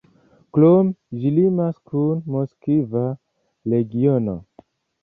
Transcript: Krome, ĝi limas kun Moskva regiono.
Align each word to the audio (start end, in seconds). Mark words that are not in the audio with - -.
Krome, 0.57 0.93
ĝi 1.19 1.33
limas 1.35 1.77
kun 1.91 2.27
Moskva 2.37 3.05
regiono. 3.77 4.39